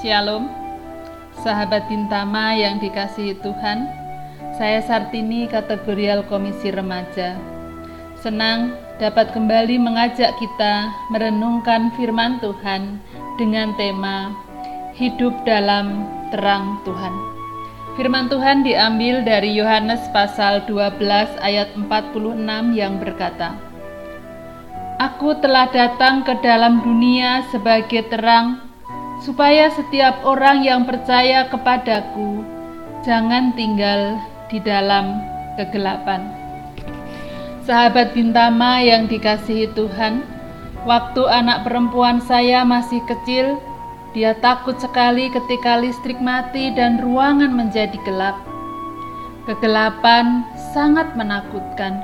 Shalom, 0.00 0.48
sahabat 1.44 1.84
Bintama 1.84 2.56
yang 2.56 2.80
dikasihi 2.80 3.36
Tuhan. 3.44 3.84
Saya 4.56 4.80
Sartini, 4.80 5.44
kategorial 5.44 6.24
Komisi 6.24 6.72
Remaja. 6.72 7.36
Senang 8.16 8.80
dapat 8.96 9.36
kembali 9.36 9.76
mengajak 9.76 10.32
kita 10.40 10.88
merenungkan 11.12 11.92
firman 12.00 12.40
Tuhan 12.40 12.96
dengan 13.36 13.76
tema 13.76 14.32
Hidup 14.96 15.36
dalam 15.44 16.08
Terang 16.32 16.80
Tuhan. 16.88 17.12
Firman 18.00 18.32
Tuhan 18.32 18.64
diambil 18.64 19.20
dari 19.20 19.52
Yohanes 19.52 20.00
pasal 20.16 20.64
12 20.64 20.96
ayat 21.44 21.76
46 21.76 22.40
yang 22.72 22.96
berkata, 22.96 23.52
Aku 24.96 25.36
telah 25.44 25.68
datang 25.68 26.24
ke 26.24 26.40
dalam 26.40 26.80
dunia 26.80 27.44
sebagai 27.52 28.08
terang 28.08 28.69
supaya 29.20 29.68
setiap 29.76 30.24
orang 30.24 30.64
yang 30.64 30.88
percaya 30.88 31.46
kepadaku 31.52 32.40
jangan 33.04 33.52
tinggal 33.52 34.16
di 34.48 34.58
dalam 34.60 35.20
kegelapan. 35.60 36.24
Sahabat 37.68 38.16
Bintama 38.16 38.80
yang 38.80 39.06
dikasihi 39.06 39.70
Tuhan, 39.76 40.24
waktu 40.88 41.22
anak 41.28 41.68
perempuan 41.68 42.18
saya 42.24 42.64
masih 42.64 42.98
kecil, 43.04 43.60
dia 44.16 44.34
takut 44.40 44.74
sekali 44.80 45.30
ketika 45.30 45.78
listrik 45.78 46.18
mati 46.18 46.72
dan 46.74 46.98
ruangan 46.98 47.52
menjadi 47.52 47.94
gelap. 48.02 48.40
Kegelapan 49.46 50.42
sangat 50.74 51.14
menakutkan. 51.14 52.00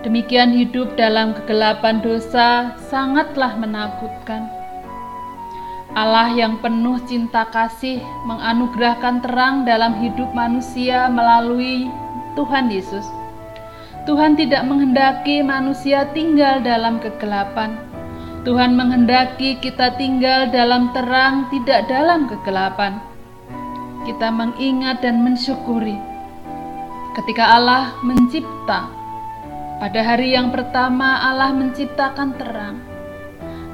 Demikian 0.00 0.54
hidup 0.54 0.96
dalam 0.96 1.36
kegelapan 1.36 2.00
dosa 2.00 2.72
sangatlah 2.88 3.52
menakutkan. 3.58 4.59
Allah 6.00 6.32
yang 6.32 6.64
penuh 6.64 6.96
cinta 7.04 7.44
kasih 7.52 8.00
menganugerahkan 8.24 9.20
terang 9.20 9.68
dalam 9.68 10.00
hidup 10.00 10.32
manusia 10.32 11.12
melalui 11.12 11.92
Tuhan 12.40 12.72
Yesus. 12.72 13.04
Tuhan 14.08 14.32
tidak 14.32 14.64
menghendaki 14.64 15.44
manusia 15.44 16.08
tinggal 16.16 16.64
dalam 16.64 17.04
kegelapan. 17.04 17.76
Tuhan 18.48 18.80
menghendaki 18.80 19.60
kita 19.60 19.92
tinggal 20.00 20.48
dalam 20.48 20.88
terang, 20.96 21.52
tidak 21.52 21.84
dalam 21.92 22.32
kegelapan. 22.32 22.96
Kita 24.08 24.32
mengingat 24.32 25.04
dan 25.04 25.20
mensyukuri 25.20 26.00
ketika 27.12 27.60
Allah 27.60 27.92
mencipta. 28.00 28.88
Pada 29.76 30.00
hari 30.00 30.32
yang 30.32 30.48
pertama, 30.48 31.20
Allah 31.28 31.52
menciptakan 31.52 32.40
terang 32.40 32.89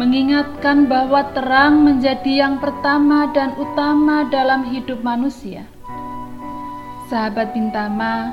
mengingatkan 0.00 0.88
bahwa 0.88 1.28
terang 1.36 1.84
menjadi 1.84 2.48
yang 2.48 2.56
pertama 2.56 3.28
dan 3.36 3.52
utama 3.60 4.24
dalam 4.32 4.64
hidup 4.72 5.04
manusia. 5.04 5.68
Sahabat 7.12 7.52
Bintama, 7.52 8.32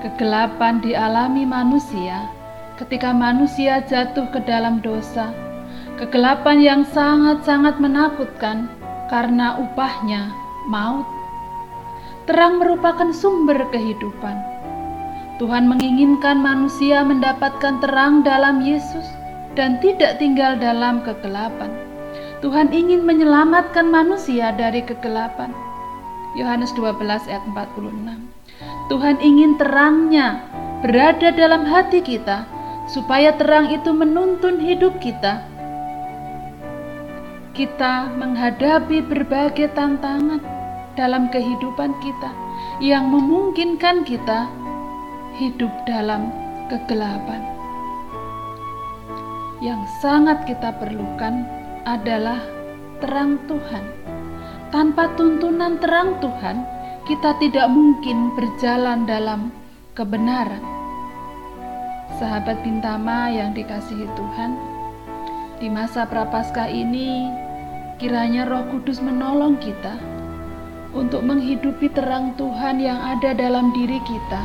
kegelapan 0.00 0.80
dialami 0.80 1.44
manusia 1.44 2.24
ketika 2.80 3.12
manusia 3.12 3.84
jatuh 3.84 4.32
ke 4.32 4.40
dalam 4.48 4.80
dosa. 4.80 5.28
Kegelapan 6.00 6.64
yang 6.64 6.82
sangat-sangat 6.88 7.76
menakutkan 7.84 8.72
karena 9.12 9.60
upahnya 9.60 10.32
maut. 10.72 11.04
Terang 12.24 12.64
merupakan 12.64 13.12
sumber 13.12 13.60
kehidupan. 13.68 14.40
Tuhan 15.36 15.68
menginginkan 15.68 16.40
manusia 16.40 17.04
mendapatkan 17.04 17.84
terang 17.84 18.24
dalam 18.24 18.64
Yesus 18.64 19.04
dan 19.54 19.78
tidak 19.78 20.18
tinggal 20.18 20.58
dalam 20.58 21.02
kegelapan. 21.06 21.70
Tuhan 22.42 22.74
ingin 22.74 23.06
menyelamatkan 23.06 23.88
manusia 23.88 24.52
dari 24.52 24.84
kegelapan. 24.84 25.54
Yohanes 26.34 26.74
12 26.76 27.00
ayat 27.30 27.44
46. 27.54 28.90
Tuhan 28.90 29.16
ingin 29.22 29.56
terangnya 29.56 30.44
berada 30.84 31.32
dalam 31.32 31.64
hati 31.64 32.04
kita 32.04 32.44
supaya 32.90 33.32
terang 33.38 33.72
itu 33.72 33.94
menuntun 33.94 34.60
hidup 34.60 34.98
kita. 35.00 35.46
Kita 37.54 38.10
menghadapi 38.18 39.06
berbagai 39.06 39.72
tantangan 39.78 40.42
dalam 40.98 41.30
kehidupan 41.30 41.94
kita 42.02 42.30
yang 42.82 43.08
memungkinkan 43.08 44.02
kita 44.02 44.50
hidup 45.38 45.70
dalam 45.86 46.34
kegelapan 46.66 47.53
yang 49.62 49.86
sangat 50.02 50.42
kita 50.48 50.74
perlukan 50.82 51.46
adalah 51.86 52.40
terang 52.98 53.38
Tuhan. 53.46 53.84
Tanpa 54.74 55.14
tuntunan 55.14 55.78
terang 55.78 56.18
Tuhan, 56.18 56.66
kita 57.06 57.38
tidak 57.38 57.70
mungkin 57.70 58.34
berjalan 58.34 59.06
dalam 59.06 59.54
kebenaran. 59.94 60.62
Sahabat 62.18 62.58
Bintama 62.66 63.30
yang 63.30 63.54
dikasihi 63.54 64.06
Tuhan, 64.18 64.58
di 65.62 65.70
masa 65.70 66.08
prapaskah 66.08 66.66
ini 66.66 67.30
kiranya 68.02 68.46
Roh 68.50 68.66
Kudus 68.74 68.98
menolong 68.98 69.60
kita 69.62 69.94
untuk 70.94 71.22
menghidupi 71.22 71.90
terang 71.94 72.34
Tuhan 72.34 72.82
yang 72.82 72.98
ada 72.98 73.34
dalam 73.34 73.70
diri 73.70 74.02
kita. 74.02 74.42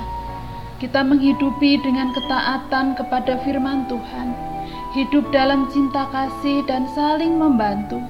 Kita 0.78 1.02
menghidupi 1.02 1.82
dengan 1.82 2.14
ketaatan 2.14 2.96
kepada 2.96 3.42
firman 3.44 3.90
Tuhan 3.90 4.49
hidup 4.90 5.30
dalam 5.30 5.70
cinta 5.70 6.10
kasih 6.10 6.66
dan 6.66 6.90
saling 6.98 7.38
membantu. 7.38 8.02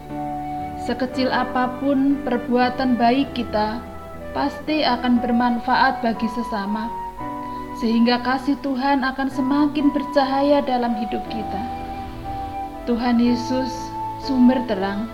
Sekecil 0.88 1.28
apa 1.28 1.76
pun 1.84 2.24
perbuatan 2.24 2.96
baik 2.96 3.36
kita, 3.36 3.84
pasti 4.32 4.88
akan 4.88 5.20
bermanfaat 5.20 6.00
bagi 6.00 6.32
sesama, 6.32 6.88
sehingga 7.84 8.24
kasih 8.24 8.56
Tuhan 8.64 9.04
akan 9.04 9.28
semakin 9.28 9.92
bercahaya 9.92 10.64
dalam 10.64 10.96
hidup 11.04 11.22
kita. 11.28 11.62
Tuhan 12.88 13.20
Yesus, 13.20 13.70
sumber 14.24 14.64
terang, 14.72 15.12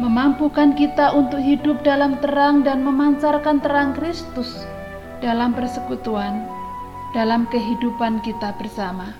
memampukan 0.00 0.72
kita 0.72 1.12
untuk 1.12 1.44
hidup 1.44 1.84
dalam 1.84 2.16
terang 2.24 2.64
dan 2.64 2.80
memancarkan 2.80 3.60
terang 3.60 3.92
Kristus 3.92 4.64
dalam 5.20 5.52
persekutuan, 5.52 6.48
dalam 7.12 7.44
kehidupan 7.52 8.24
kita 8.24 8.56
bersama. 8.56 9.12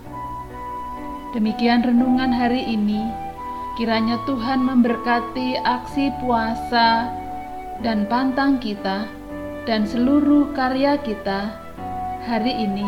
Demikian 1.33 1.81
renungan 1.81 2.29
hari 2.29 2.61
ini. 2.77 3.09
Kiranya 3.81 4.21
Tuhan 4.29 4.69
memberkati 4.69 5.65
aksi 5.65 6.13
puasa 6.21 7.09
dan 7.81 8.05
pantang 8.05 8.61
kita 8.61 9.09
dan 9.65 9.89
seluruh 9.89 10.53
karya 10.53 11.01
kita 11.01 11.57
hari 12.29 12.53
ini. 12.53 12.85